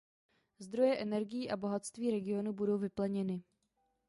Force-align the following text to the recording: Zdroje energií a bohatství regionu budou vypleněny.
Zdroje 0.59 0.97
energií 0.97 1.49
a 1.51 1.57
bohatství 1.57 2.11
regionu 2.11 2.53
budou 2.53 2.77
vypleněny. 2.77 3.43